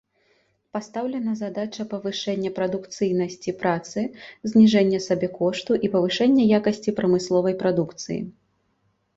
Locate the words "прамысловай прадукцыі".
7.03-8.19